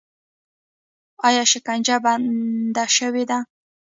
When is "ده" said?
3.29-3.39